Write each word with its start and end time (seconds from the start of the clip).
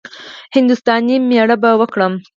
هـنـدوستانی 0.55 1.15
ميړه 1.29 1.55
به 1.61 1.71
وکړم. 1.81 2.13